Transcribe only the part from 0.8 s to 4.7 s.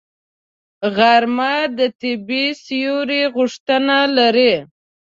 غرمه د طبیعي سیوري غوښتنه لري